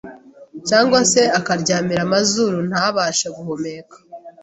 [0.67, 3.97] cyangwa se akaryamira amazuru ntabashe guhumeka,